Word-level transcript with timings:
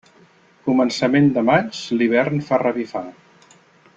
Començament 0.69 1.27
de 1.35 1.43
maig 1.51 1.83
l'hivern 1.99 2.43
fa 2.49 2.61
revifar. 2.65 3.07